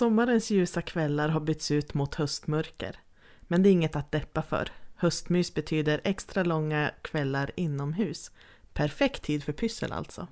[0.00, 2.96] Sommarens ljusa kvällar har bytts ut mot höstmörker.
[3.40, 4.68] Men det är inget att deppa för.
[4.94, 8.30] Höstmys betyder extra långa kvällar inomhus.
[8.72, 10.26] Perfekt tid för pyssel alltså.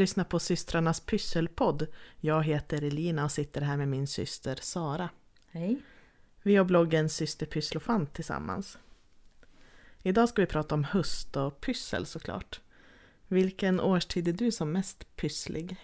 [0.00, 1.86] Lyssnar på systrarnas pysselpodd.
[2.20, 5.08] Jag heter Elina och sitter här med min syster Sara.
[5.50, 5.82] Hej.
[6.42, 8.78] Vi har bloggen Syster Pysslofant tillsammans.
[10.02, 12.60] Idag ska vi prata om höst och pyssel såklart.
[13.28, 15.76] Vilken årstid är du som mest pysslig?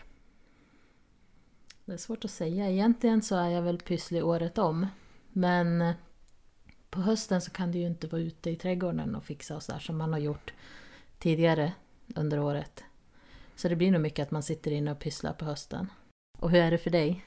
[1.85, 2.71] Det är svårt att säga.
[2.71, 4.87] Egentligen så är jag väl pysslig året om.
[5.33, 5.93] Men
[6.91, 9.79] på hösten så kan du ju inte vara ute i trädgården och fixa och sådär
[9.79, 10.53] som man har gjort
[11.19, 11.73] tidigare
[12.15, 12.85] under året.
[13.57, 15.91] Så det blir nog mycket att man sitter inne och pysslar på hösten.
[16.39, 17.25] Och hur är det för dig?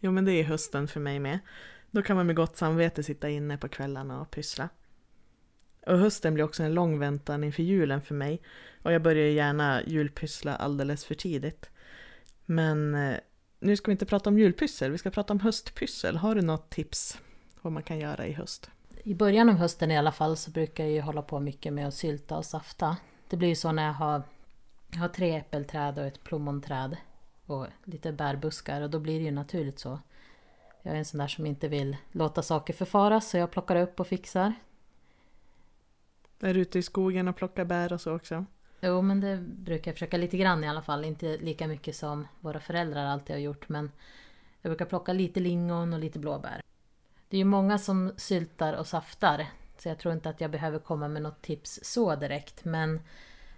[0.00, 1.38] Jo men det är hösten för mig med.
[1.90, 4.68] Då kan man med gott samvete sitta inne på kvällarna och pyssla.
[5.86, 8.42] Och hösten blir också en lång väntan inför julen för mig.
[8.82, 11.70] Och jag börjar gärna julpyssla alldeles för tidigt.
[12.46, 13.16] Men eh,
[13.60, 16.16] nu ska vi inte prata om julpyssel, vi ska prata om höstpyssel.
[16.16, 17.18] Har du något tips
[17.62, 18.70] vad man kan göra i höst?
[19.02, 21.88] I början av hösten i alla fall så brukar jag ju hålla på mycket med
[21.88, 22.96] att sylta och safta.
[23.28, 24.22] Det blir ju så när jag har
[24.94, 26.96] jag har tre äppelträd och ett plommonträd
[27.46, 29.98] och lite bärbuskar och då blir det ju naturligt så.
[30.82, 34.00] Jag är en sån där som inte vill låta saker förfaras så jag plockar upp
[34.00, 34.54] och fixar.
[36.40, 38.44] Är du ute i skogen och plockar bär och så också?
[38.80, 41.04] Jo men det brukar jag försöka lite grann i alla fall.
[41.04, 43.90] Inte lika mycket som våra föräldrar alltid har gjort men
[44.62, 46.62] jag brukar plocka lite lingon och lite blåbär.
[47.28, 49.46] Det är ju många som syltar och saftar
[49.78, 53.00] så jag tror inte att jag behöver komma med något tips så direkt men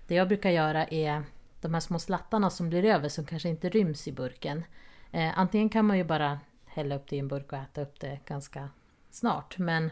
[0.07, 1.23] det jag brukar göra är
[1.61, 4.65] de här små slattarna som blir över som kanske inte ryms i burken.
[5.11, 8.01] Eh, antingen kan man ju bara hälla upp det i en burk och äta upp
[8.01, 8.69] det ganska
[9.11, 9.59] snart.
[9.59, 9.91] Men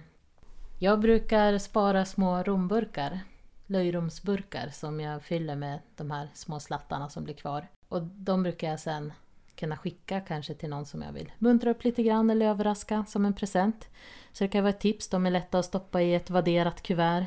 [0.78, 3.20] jag brukar spara små romburkar,
[3.66, 7.68] löjromsburkar som jag fyller med de här små slattarna som blir kvar.
[7.88, 9.12] Och de brukar jag sen
[9.56, 13.24] kunna skicka kanske till någon som jag vill muntra upp lite grann eller överraska som
[13.24, 13.88] en present.
[14.32, 17.26] Så det kan vara ett tips, de är lätta att stoppa i ett vadderat kuvert.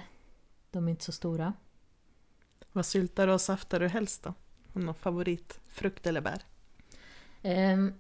[0.72, 1.54] De är inte så stora.
[2.78, 4.34] Vad syltar och saftar du helst då?
[4.74, 5.60] Har Någon favorit?
[5.68, 6.44] Frukt eller bär?
[7.74, 7.94] Um,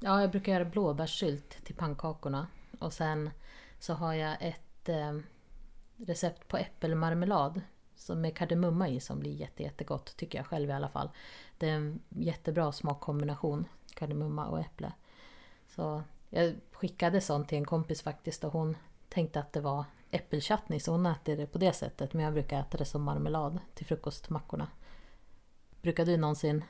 [0.00, 2.46] ja, jag brukar göra blåbärssylt till pannkakorna.
[2.78, 3.30] Och sen
[3.78, 5.22] så har jag ett um,
[5.96, 7.60] recept på äppelmarmelad
[7.96, 11.10] som med kardemumma i som blir jätte, jättegott tycker jag själv i alla fall.
[11.58, 14.92] Det är en jättebra smakkombination, kardemumma och äpple.
[15.68, 18.76] Så jag skickade sånt till en kompis faktiskt och hon
[19.08, 22.12] tänkte att det var äppelchutney så hon äter det på det sättet.
[22.12, 24.68] Men jag brukar äta det som marmelad till frukostmackorna.
[25.82, 26.64] Brukar du någonsin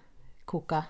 [0.44, 0.84] koka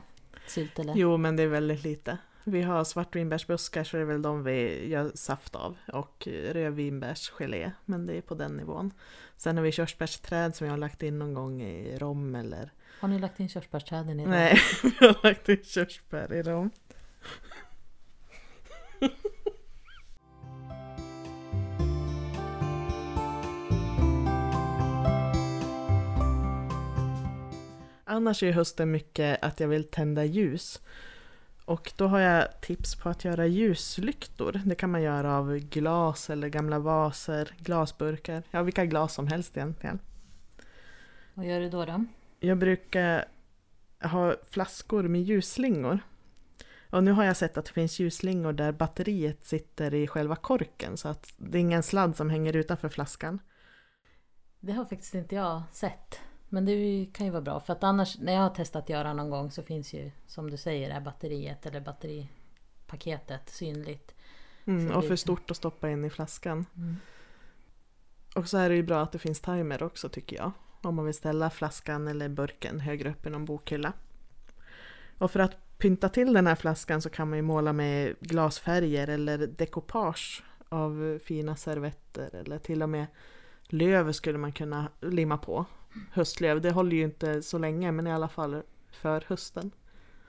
[0.47, 0.95] sylt eller?
[0.95, 2.19] Jo men det är väldigt lite.
[2.45, 8.07] Vi har svartvinbärsbuskar så det är väl de vi gör saft av och rödvinbärsgelé men
[8.07, 8.93] det är på den nivån.
[9.37, 12.71] Sen har vi körsbärsträd som jag har lagt in någon gång i rom eller...
[13.01, 14.31] Har ni lagt in körsbärsträden i rom?
[14.31, 16.71] Nej, vi har lagt in körsbär i rom.
[28.15, 30.81] Annars är hösten mycket att jag vill tända ljus.
[31.65, 34.61] Och då har jag tips på att göra ljuslyktor.
[34.65, 39.57] Det kan man göra av glas eller gamla vaser, glasburkar, ja vilka glas som helst
[39.57, 39.99] egentligen.
[41.35, 41.85] Vad gör du då?
[41.85, 42.05] då?
[42.41, 43.25] Jag brukar
[44.03, 45.99] ha flaskor med ljusslingor.
[46.91, 50.97] Och nu har jag sett att det finns ljusslingor där batteriet sitter i själva korken
[50.97, 53.39] så att det är ingen sladd som hänger utanför flaskan.
[54.61, 56.21] Det har faktiskt inte jag sett.
[56.55, 59.13] Men det kan ju vara bra för att annars när jag har testat att göra
[59.13, 64.15] någon gång så finns ju som du säger det här batteriet eller batteripaketet synligt.
[64.65, 66.67] Mm, och för stort att stoppa in i flaskan.
[66.77, 66.97] Mm.
[68.35, 70.53] Och så är det ju bra att det finns timer också tycker jag.
[70.83, 73.93] Om man vill ställa flaskan eller burken högre upp i någon bokhylla.
[75.19, 79.09] Och för att pynta till den här flaskan så kan man ju måla med glasfärger
[79.09, 83.07] eller dekopage av fina servetter eller till och med
[83.63, 85.67] löv skulle man kunna limma på
[86.13, 86.61] höstlöv.
[86.61, 89.71] Det håller ju inte så länge men i alla fall för hösten.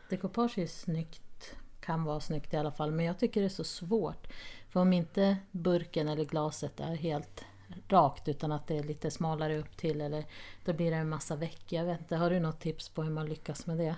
[0.09, 3.63] Dekopage är snyggt, kan vara snyggt i alla fall, men jag tycker det är så
[3.63, 4.27] svårt.
[4.69, 7.45] För om inte burken eller glaset är helt
[7.87, 10.25] rakt utan att det är lite smalare upp till eller
[10.65, 11.63] då blir det en massa väck.
[11.69, 13.95] Jag vet inte, har du något tips på hur man lyckas med det?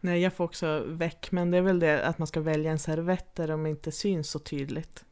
[0.00, 2.78] Nej, jag får också väck, men det är väl det att man ska välja en
[2.78, 5.04] servett där de inte syns så tydligt.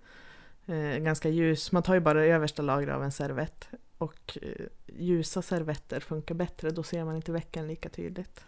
[0.66, 5.42] Eh, ganska ljus, man tar ju bara översta lagret av en servett och eh, ljusa
[5.42, 8.44] servetter funkar bättre, då ser man inte veckan lika tydligt.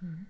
[0.00, 0.26] Mm.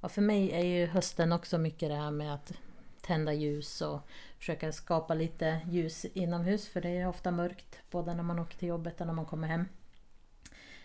[0.00, 2.52] Ja, för mig är ju hösten också mycket det här med att
[3.00, 4.00] tända ljus och
[4.38, 8.68] försöka skapa lite ljus inomhus för det är ofta mörkt både när man åker till
[8.68, 9.68] jobbet och när man kommer hem.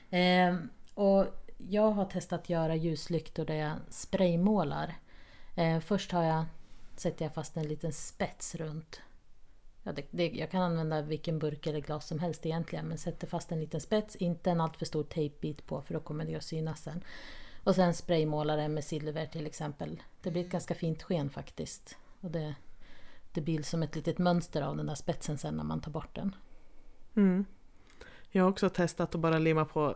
[0.10, 0.58] Eh,
[0.94, 1.26] och
[1.58, 4.96] jag har testat att göra ljuslyktor där jag spraymålar.
[5.56, 6.46] Eh, först har jag
[6.96, 9.02] sätter jag fast en liten spets runt.
[9.90, 13.28] Ja, det, det, jag kan använda vilken burk eller glas som helst egentligen men sätter
[13.28, 16.44] fast en liten spets, inte en alltför stor tejpbit på för då kommer det att
[16.44, 17.04] synas sen.
[17.64, 20.02] Och sen spraymålare med silver till exempel.
[20.22, 21.98] Det blir ett ganska fint sken faktiskt.
[22.22, 22.56] Och det,
[23.34, 26.16] det blir som ett litet mönster av den där spetsen sen när man tar bort
[26.16, 26.36] den.
[27.16, 27.46] Mm.
[28.32, 29.96] Jag har också testat att bara limma på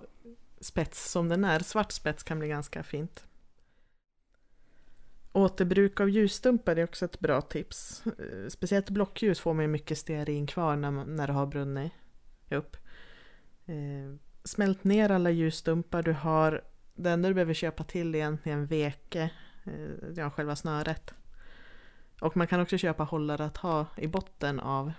[0.59, 1.59] spets som den är.
[1.59, 3.25] Svart spets kan bli ganska fint.
[5.35, 8.03] Återbruk av ljusstumpar är också ett bra tips.
[8.05, 11.91] Eh, speciellt blockljus får man ju mycket stearin kvar när, man, när det har brunnit
[12.49, 12.77] upp.
[13.65, 16.63] Eh, smält ner alla ljusstumpar du har.
[16.95, 19.29] Det enda du behöver köpa till är egentligen veke,
[19.63, 21.13] eh, ja, själva snöret.
[22.21, 24.93] Och man kan också köpa hållare att ha i botten av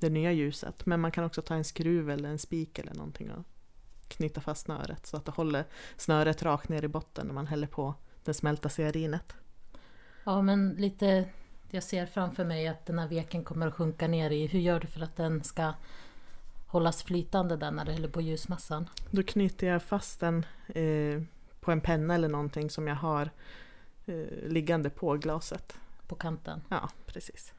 [0.00, 0.86] det nya ljuset.
[0.86, 3.44] Men man kan också ta en skruv eller en spik eller någonting och
[4.08, 5.64] knyta fast snöret så att det håller
[5.96, 7.94] snöret rakt ner i botten när man häller på
[8.24, 9.34] det smälta stearinet.
[10.24, 11.24] Ja men lite,
[11.70, 14.46] jag ser framför mig att den här veken kommer att sjunka ner i.
[14.46, 15.72] Hur gör du för att den ska
[16.66, 18.88] hållas flytande där när du häller på ljusmassan?
[19.10, 21.22] Då knyter jag fast den eh,
[21.60, 23.30] på en penna eller någonting som jag har
[24.06, 25.76] eh, liggande på glaset.
[26.06, 26.60] På kanten?
[26.68, 27.52] Ja, precis.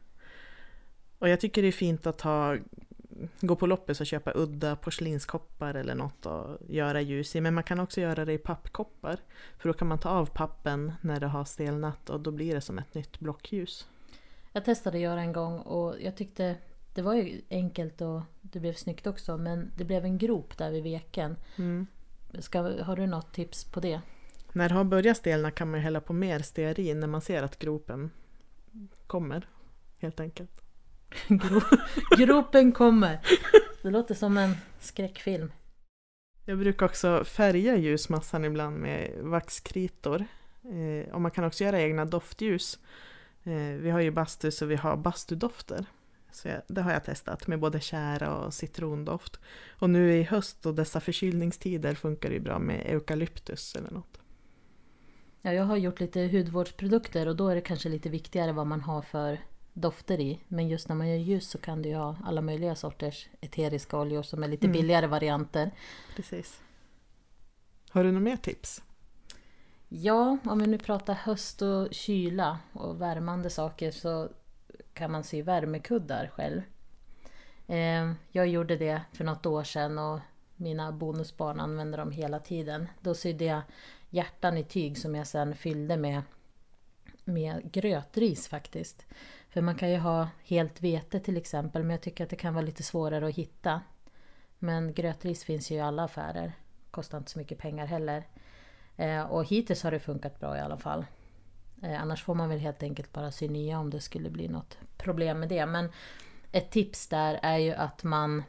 [1.19, 2.57] Och jag tycker det är fint att ha,
[3.42, 7.42] gå på loppis och köpa udda porslinskoppar eller något och göra ljus i.
[7.42, 9.19] Men man kan också göra det i pappkoppar.
[9.57, 12.62] För då kan man ta av pappen när det har stelnat och då blir det
[12.62, 13.88] som ett nytt blockljus.
[14.51, 16.56] Jag testade att göra en gång och jag tyckte
[16.94, 20.71] det var ju enkelt och det blev snyggt också men det blev en grop där
[20.71, 21.36] vid veken.
[21.57, 21.88] Mm.
[22.39, 24.01] Ska, har du något tips på det?
[24.54, 27.60] När det har börjat stelna kan man hälla på mer stearin när man ser att
[27.60, 28.10] gropen
[29.07, 29.48] kommer.
[29.98, 30.62] Helt enkelt.
[32.18, 33.19] Gropen kommer.
[33.81, 35.51] Det låter som en skräckfilm.
[36.45, 40.25] Jag brukar också färga ljusmassan ibland med vaxkritor.
[40.63, 42.80] Eh, och man kan också göra egna doftljus.
[43.44, 45.86] Eh, vi har ju bastu så vi har bastudofter.
[46.31, 49.39] Så jag, det har jag testat med både kära och citrondoft.
[49.80, 54.19] Och nu i höst och dessa förkylningstider funkar det ju bra med eukalyptus eller något.
[55.42, 58.81] Ja, jag har gjort lite hudvårdsprodukter och då är det kanske lite viktigare vad man
[58.81, 59.39] har för
[59.74, 60.40] dofter i.
[60.48, 63.98] Men just när man gör ljus så kan du ju ha alla möjliga sorters eteriska
[64.00, 64.74] oljor som är lite mm.
[64.74, 65.72] billigare varianter.
[66.16, 66.62] Precis.
[67.90, 68.81] Har du några mer tips?
[69.90, 74.30] Ja, om vi nu pratar höst och kyla och värmande saker så
[74.94, 76.62] kan man sy värmekuddar själv.
[77.68, 80.20] Eh, jag gjorde det för något år sedan och
[80.56, 82.88] mina bonusbarn använder dem hela tiden.
[83.02, 83.62] Då sydde jag
[84.10, 86.22] hjärtan i tyg som jag sedan fyllde med,
[87.24, 89.06] med grötris faktiskt.
[89.53, 92.53] För man kan ju ha helt vete till exempel men jag tycker att det kan
[92.53, 93.81] vara lite svårare att hitta.
[94.59, 96.53] Men grötris finns ju i alla affärer.
[96.91, 98.27] Kostar inte så mycket pengar heller.
[98.97, 101.05] Eh, och hittills har det funkat bra i alla fall.
[101.81, 104.77] Eh, annars får man väl helt enkelt bara sy nya om det skulle bli något
[104.97, 105.65] problem med det.
[105.65, 105.91] Men
[106.51, 108.44] ett tips där är ju att man...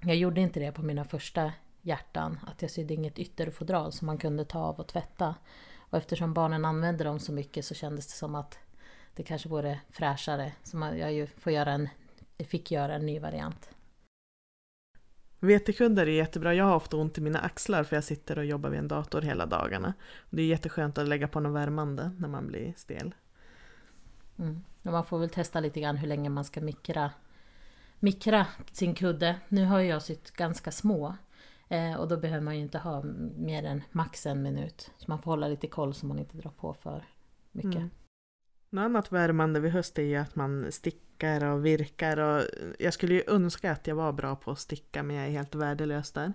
[0.00, 1.52] Jag gjorde inte det på mina första
[1.82, 2.40] hjärtan.
[2.46, 5.34] Att jag sydde inget ytterfodral som man kunde ta av och tvätta.
[5.78, 8.58] Och eftersom barnen använde dem så mycket så kändes det som att
[9.16, 10.52] det kanske vore fräschare.
[10.62, 11.88] Så jag ju får göra en,
[12.38, 13.70] fick göra en ny variant.
[15.40, 16.54] Vetekuddar är jättebra.
[16.54, 19.22] Jag har ofta ont i mina axlar för jag sitter och jobbar vid en dator
[19.22, 19.94] hela dagarna.
[20.30, 23.14] Det är jätteskönt att lägga på något värmande när man blir stel.
[24.38, 24.62] Mm.
[24.82, 27.10] man får väl testa lite grann hur länge man ska mikra,
[27.98, 29.36] mikra sin kudde.
[29.48, 31.16] Nu har jag sytt ganska små.
[31.68, 33.02] Eh, och då behöver man ju inte ha
[33.36, 34.90] mer än max en minut.
[34.98, 37.04] Så man får hålla lite koll så man inte drar på för
[37.52, 37.74] mycket.
[37.74, 37.90] Mm.
[38.76, 42.44] Något annat värmande vid höst är ju att man stickar och virkar och
[42.78, 45.54] jag skulle ju önska att jag var bra på att sticka men jag är helt
[45.54, 46.32] värdelös där.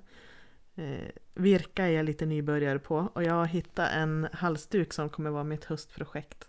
[0.76, 5.30] Eh, virka är jag lite nybörjare på och jag har hittat en halsduk som kommer
[5.30, 6.48] vara mitt höstprojekt.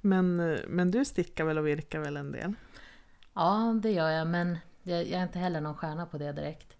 [0.00, 0.36] Men,
[0.68, 2.54] men du stickar väl och virkar väl en del?
[3.32, 6.76] Ja, det gör jag men jag, jag är inte heller någon stjärna på det direkt.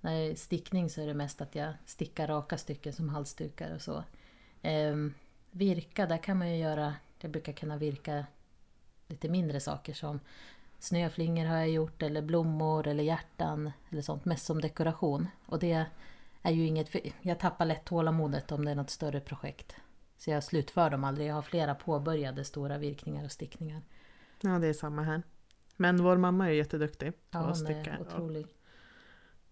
[0.00, 3.74] När det är stickning så är det mest att jag stickar raka stycken som halsdukar
[3.74, 4.04] och så.
[4.62, 4.96] Eh,
[5.50, 8.26] virka, där kan man ju göra jag brukar kunna virka
[9.06, 10.20] lite mindre saker som
[10.78, 14.24] snöflingor har jag gjort eller blommor eller hjärtan eller sånt.
[14.24, 15.28] Mest som dekoration.
[15.46, 15.86] Och det
[16.42, 17.14] är ju inget...
[17.22, 19.76] Jag tappar lätt tålamodet om det är något större projekt.
[20.16, 21.28] Så jag slutför dem aldrig.
[21.28, 23.82] Jag har flera påbörjade stora virkningar och stickningar.
[24.40, 25.22] Ja, det är samma här.
[25.76, 27.96] Men vår mamma är jätteduktig på ja, att sticka.
[27.98, 28.46] Ja, otrolig.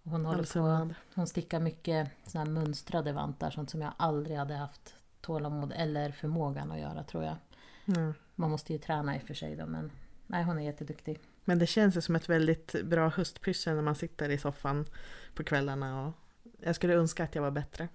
[0.03, 4.37] Hon, håller Eller på, hon stickar mycket såna här mönstrade vantar, sånt som jag aldrig
[4.37, 7.37] hade haft tålamod eller förmågan att göra tror jag.
[7.87, 8.15] Mm.
[8.35, 9.91] Man måste ju träna i och för sig då men
[10.27, 11.21] nej hon är jätteduktig.
[11.45, 14.85] Men det känns ju som ett väldigt bra höstpyssel när man sitter i soffan
[15.35, 16.07] på kvällarna.
[16.07, 16.13] Och
[16.61, 17.89] jag skulle önska att jag var bättre.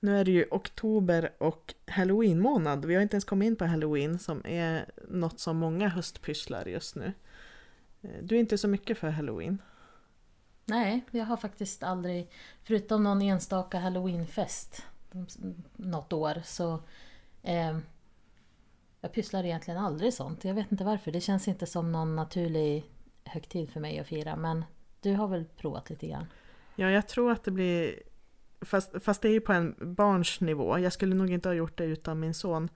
[0.00, 2.84] Nu är det ju oktober och halloween månad.
[2.84, 6.96] Vi har inte ens kommit in på halloween som är något som många höstpysslar just
[6.96, 7.12] nu.
[8.02, 9.62] Eh, Du är inte så mycket för halloween.
[10.64, 12.30] Nej, jag har faktiskt aldrig,
[12.62, 14.82] förutom någon enstaka halloweenfest
[15.76, 16.82] något år så
[17.46, 17.78] eh,
[19.00, 20.44] jag pysslar egentligen aldrig sånt.
[20.44, 21.12] Jag vet inte varför.
[21.12, 22.84] Det känns inte som någon naturlig
[23.24, 24.36] högtid för mig att fira.
[24.36, 24.64] Men
[25.00, 26.26] du har väl provat lite grann?
[26.76, 28.02] Ja, jag tror att det blir...
[28.60, 30.78] Fast, fast det är ju på en barns nivå.
[30.78, 32.68] Jag skulle nog inte ha gjort det utan min son.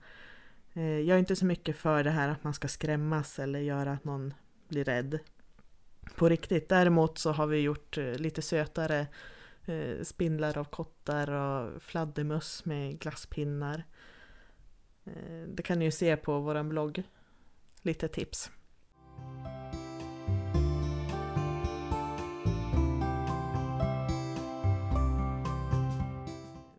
[0.73, 3.91] Eh, Jag är inte så mycket för det här att man ska skrämmas eller göra
[3.91, 4.33] att någon
[4.67, 5.19] blir rädd.
[6.15, 6.69] På riktigt.
[6.69, 9.07] Däremot så har vi gjort eh, lite sötare
[9.65, 13.83] eh, spindlar av kottar och fladdermöss med glasspinnar.
[15.05, 17.03] Eh, det kan ni ju se på vår blogg.
[17.81, 18.51] Lite tips.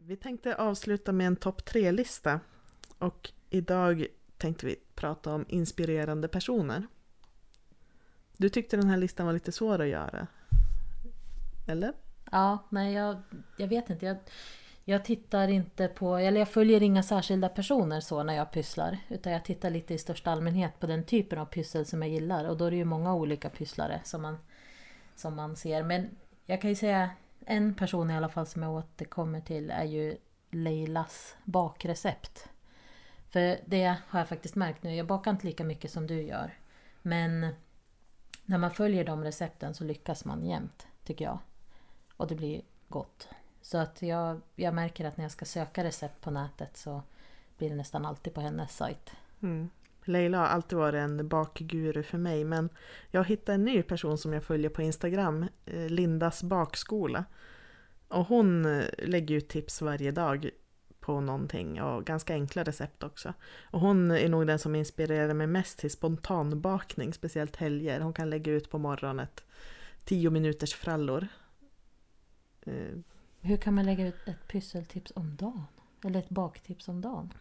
[0.06, 2.40] Vi tänkte avsluta med en topp tre-lista.
[2.98, 6.86] Och idag tänkte vi prata om inspirerande personer.
[8.36, 10.26] Du tyckte den här listan var lite svår att göra?
[11.68, 11.92] Eller?
[12.30, 13.16] Ja, nej jag,
[13.56, 14.06] jag vet inte.
[14.06, 14.16] Jag,
[14.84, 18.98] jag tittar inte på, eller jag följer inga särskilda personer så när jag pysslar.
[19.08, 22.44] Utan jag tittar lite i största allmänhet på den typen av pyssel som jag gillar.
[22.44, 24.38] Och då är det ju många olika pysslare som man,
[25.16, 25.82] som man ser.
[25.82, 27.10] Men jag kan ju säga
[27.46, 30.16] en person i alla fall som jag återkommer till är ju
[30.50, 32.48] Leilas bakrecept.
[33.30, 34.94] För det har jag faktiskt märkt nu.
[34.94, 36.58] Jag bakar inte lika mycket som du gör.
[37.02, 37.54] Men
[38.44, 41.38] när man följer de recepten så lyckas man jämt, tycker jag.
[42.16, 43.28] Och det blir gott.
[43.62, 47.02] Så att jag, jag märker att när jag ska söka recept på nätet så
[47.58, 49.10] blir det nästan alltid på hennes sajt.
[49.42, 49.70] Mm.
[50.04, 52.68] Leila har alltid varit en bakguru för mig men
[53.10, 57.24] jag hittade en ny person som jag följer på Instagram, eh, Lindas bakskola.
[58.08, 60.50] Och hon eh, lägger ut tips varje dag
[61.00, 63.34] på någonting och ganska enkla recept också.
[63.70, 68.00] Och hon är nog den som inspirerar mig mest till spontanbakning, speciellt helger.
[68.00, 69.46] Hon kan lägga ut på morgonen tio
[70.04, 71.28] 10 minuters frallor.
[72.60, 72.98] Eh,
[73.42, 75.64] hur kan man lägga ut ett pysseltips om dagen?
[76.04, 77.32] Eller ett baktips om dagen?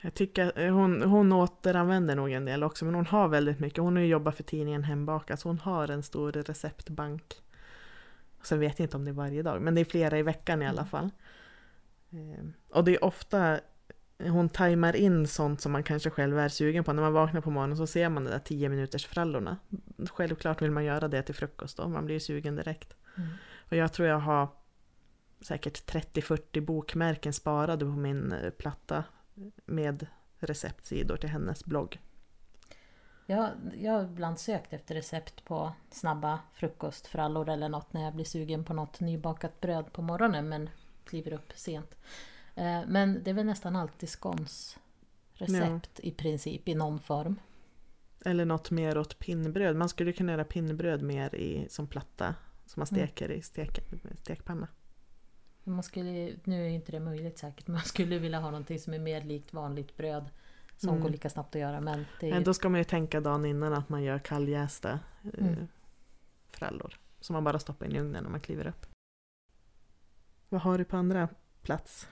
[0.00, 3.82] Jag tycker eh, hon, hon återanvänder nog en del också, men hon har väldigt mycket.
[3.82, 7.34] Hon har ju jobbat för tidningen Hembaka, så hon har en stor receptbank.
[8.42, 10.62] Sen vet jag inte om det är varje dag, men det är flera i veckan
[10.62, 11.10] i alla fall.
[12.10, 13.60] Eh, Och det är ofta
[14.18, 16.92] hon tajmar in sånt som man kanske själv är sugen på.
[16.92, 19.56] När man vaknar på morgonen så ser man de där 10 minuters frallorna.
[20.10, 22.94] Självklart vill man göra det till frukost då, man blir ju sugen direkt.
[23.16, 23.28] Mm.
[23.58, 24.48] Och jag tror jag har
[25.40, 29.04] säkert 30-40 bokmärken sparade på min eh, platta
[29.66, 30.06] med
[30.38, 31.98] receptsidor till hennes blogg.
[33.26, 38.24] Jag, jag har ibland sökt efter recept på snabba frukostfrallor eller något när jag blir
[38.24, 40.70] sugen på något nybakat bröd på morgonen men
[41.04, 41.94] kliver upp sent.
[42.54, 44.78] Eh, Men det är väl nästan alltid skons
[45.32, 47.40] recept i princip i någon form.
[48.24, 49.76] Eller något mer åt pinnbröd.
[49.76, 52.34] Man skulle kunna göra pinnbröd mer i, som platta
[52.66, 53.06] som man Mm.
[53.08, 53.78] steker i stek,
[54.22, 54.68] stekpanna.
[55.68, 58.94] Man skulle, nu är inte det möjligt säkert men man skulle vilja ha någonting som
[58.94, 60.30] är mer likt vanligt bröd.
[60.76, 61.02] Som Mm.
[61.02, 63.44] går lika snabbt att göra men det är Men då ska man ju tänka dagen
[63.44, 65.00] innan att man gör kalljästa
[65.34, 65.68] eh, Mm.
[66.50, 66.94] frallor.
[67.20, 68.86] Som man bara stoppar in i ugnen när man kliver upp.
[70.48, 71.28] Vad har du på andra
[71.62, 72.08] plats?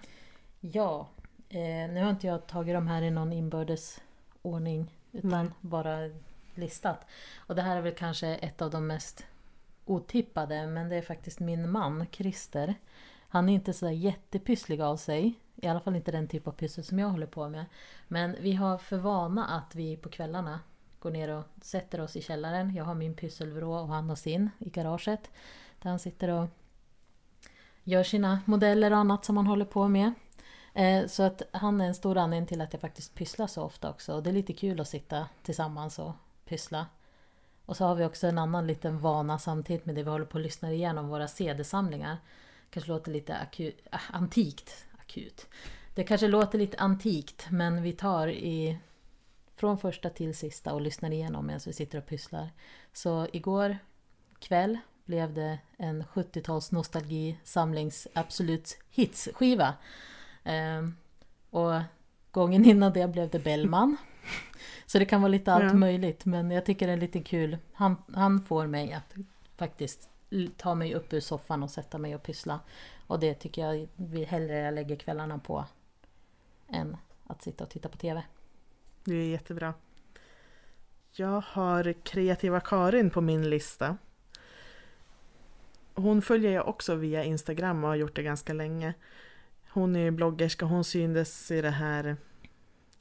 [0.61, 1.09] Ja,
[1.49, 1.59] eh,
[1.93, 4.01] nu har inte jag tagit de här i någon inbördes
[4.43, 5.51] ordning utan Nej.
[5.61, 5.99] bara
[6.55, 7.07] listat.
[7.37, 9.27] Och det här är väl kanske ett av de mest
[9.85, 12.75] otippade men det är faktiskt min man Christer.
[13.28, 15.35] Han är inte sådär jättepysslig av sig.
[15.56, 17.64] I alla fall inte den typ av pyssel som jag håller på med.
[18.09, 20.61] Men vi har för vana att vi på kvällarna
[20.99, 22.75] går ner och sätter oss i källaren.
[22.75, 25.30] Jag har min pysselvrå och han har sin i garaget.
[25.83, 26.49] Där han sitter och
[27.83, 30.12] gör sina modeller och annat som han håller på med.
[30.75, 33.90] Eh, så att han är en stor anledning till att jag faktiskt pysslar så ofta
[33.90, 34.14] också.
[34.14, 36.12] Och det är lite kul att sitta tillsammans och
[36.45, 36.87] pyssla.
[37.66, 40.38] Och så har vi också en annan liten vana samtidigt med det vi håller på
[40.38, 42.16] att lyssna igenom våra CD-samlingar.
[42.70, 44.85] Kanske låter lite akut, äh, antikt.
[44.99, 45.46] Akut.
[45.94, 48.78] Det kanske låter lite antikt men vi tar i
[49.54, 52.50] från första till sista och lyssnar igenom medan vi sitter och pysslar.
[52.92, 53.78] Så igår
[54.38, 59.75] kväll blev det en 70-tals nostalgi samlings Absolut Hits skiva.
[60.44, 60.96] Ehm,
[61.50, 61.80] och
[62.30, 63.96] gången innan det blev det Bellman.
[64.87, 65.75] Så det kan vara lite allt Ja.
[65.75, 67.58] möjligt men jag tycker det är lite kul.
[67.73, 69.14] Han, han får mig att
[69.56, 70.08] faktiskt
[70.56, 72.61] ta mig upp ur soffan och sätta mig och pyssla.
[73.06, 75.64] Och det tycker jag vi hellre jag lägger kvällarna på
[76.68, 78.23] än att sitta och titta på TV.
[79.04, 79.75] Det är jättebra.
[81.12, 83.97] Jag har kreativa Karin på min lista.
[85.95, 88.95] Hon följer jag också via Instagram och har gjort det ganska länge.
[89.68, 92.16] Hon är ju bloggerska, hon syntes i det här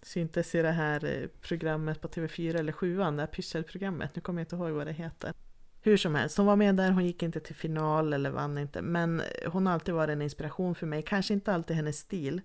[0.01, 4.15] syntes i det här eh, programmet på TV4 eller 7 det här pysselprogrammet.
[4.15, 5.34] Nu kommer jag inte ihåg vad det heter.
[5.86, 8.82] Hur som helst, hon var med där, hon gick inte till final eller vann inte.
[8.82, 11.01] Men hon har alltid varit en inspiration för mig.
[11.01, 12.42] Kanske inte alltid hennes stil.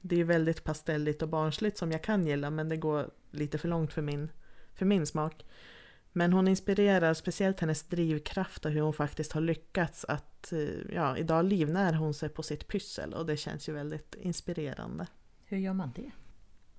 [0.00, 3.68] Det är väldigt pastelligt och barnsligt som jag kan gilla men det går lite för
[3.68, 4.30] långt för min,
[4.74, 5.46] för min smak.
[6.12, 11.16] Men hon inspirerar, speciellt hennes drivkraft och hur hon faktiskt har lyckats att, eh, ja,
[11.16, 15.06] idag livnär hon sig på sitt pyssel och det känns ju väldigt inspirerande.
[15.46, 16.10] Hur gör man det?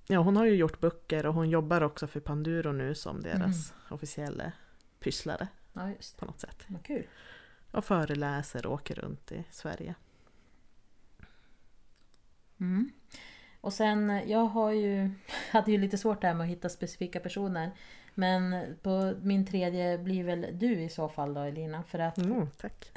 [0.06, 3.74] Ja, hon har ju gjort böcker och hon jobbar också för Panduro nu som deras
[3.90, 4.52] officiella
[5.00, 6.64] pysslare Ja, just på något sätt.
[6.66, 7.06] Vad kul.
[7.70, 9.94] Och föreläser och åker runt i Sverige.
[12.60, 12.90] Mm.
[13.60, 15.10] Och sen, jag har ju,
[15.50, 17.70] hade ju lite svårt där med att hitta specifika personer.
[18.14, 21.82] Men på min tredje blir väl du i så fall då Elina.
[21.82, 22.92] För att, Mm, tack.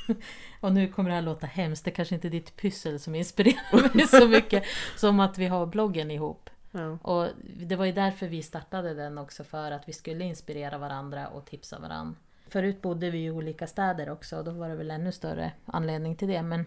[0.60, 3.94] och nu kommer det här låta hemskt, det kanske inte är ditt pyssel som inspirerar
[3.96, 4.64] mig så mycket.
[4.96, 6.50] Som att vi har bloggen ihop.
[6.76, 6.98] Ja.
[7.02, 11.28] Och det var ju därför vi startade den också, för att vi skulle inspirera varandra
[11.28, 12.14] och tipsa varandra.
[12.48, 16.16] Förut bodde vi i olika städer också och då var det väl ännu större anledning
[16.16, 16.42] till det.
[16.42, 16.66] Men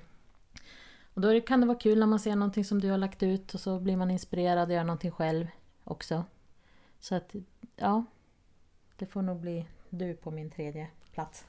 [1.13, 3.53] och då kan det vara kul när man ser någonting som du har lagt ut
[3.53, 5.47] och så blir man inspirerad och gör någonting själv
[5.83, 6.23] också.
[6.99, 7.35] Så att,
[7.75, 8.05] ja.
[8.97, 11.45] Det får nog bli du på min tredje plats.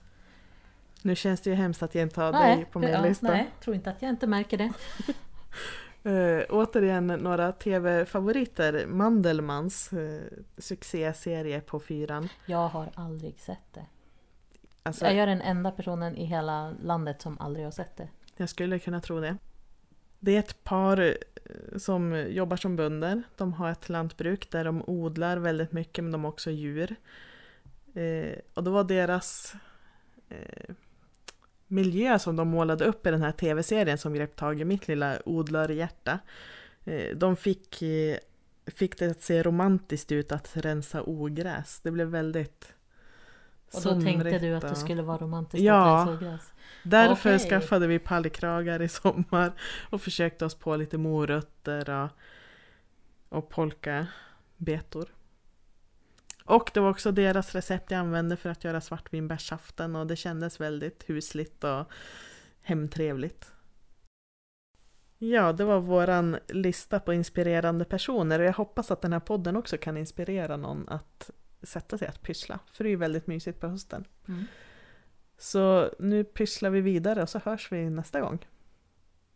[1.03, 3.27] Nu känns det ju hemskt att jag inte har dig på min ja, lista.
[3.27, 4.73] Nej, tror inte att jag inte märker det.
[6.07, 8.87] Uh, återigen några tv-favoriter.
[8.87, 10.21] Mandelmans uh,
[10.59, 12.29] succéserie på fyran.
[12.47, 13.87] Jag har aldrig sett det.
[14.83, 18.09] Alltså, Jag är den enda personen i hela landet som aldrig har sett det.
[18.37, 19.37] Jag skulle kunna tro det.
[20.19, 23.23] Det är ett par eh, som jobbar som bönder.
[23.37, 26.97] De har ett lantbruk där de odlar väldigt mycket men de har också djur.
[27.95, 29.55] Eh, och det var deras
[30.29, 30.75] eh,
[31.71, 35.19] miljö som de målade upp i den här tv-serien som grep tag i mitt lilla
[35.25, 36.19] odlarhjärta.
[36.85, 38.17] Eh, de fick, eh,
[38.67, 41.81] fick det att se romantiskt ut att rensa ogräs.
[41.83, 42.75] Det blev väldigt
[43.73, 45.99] Och då tänkte du att det skulle vara romantiskt Ja.
[46.03, 46.53] att rensa ogräs?
[46.83, 47.49] Därför Okej.
[47.49, 49.53] skaffade vi pallkragar i sommar
[49.91, 52.09] och försökte oss på lite morötter och,
[53.39, 55.09] och polkabetor.
[56.51, 60.61] Och det var också deras recept jag använde för att göra svartvinbärssaften och det kändes
[60.61, 61.85] väldigt husligt och
[62.63, 63.53] hemtrevligt.
[65.19, 69.57] Ja, det var våran lista på inspirerande personer och jag hoppas att den här podden
[69.57, 71.31] också kan inspirera någon att
[71.63, 72.59] sätta sig att pyssla.
[72.73, 74.05] För det är ju väldigt mysigt på hösten.
[74.29, 74.45] Mm.
[75.39, 78.47] Så nu pysslar vi vidare och så hörs vi nästa gång.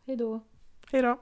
[0.07, 0.40] Hej då!
[0.92, 1.20] Hej då!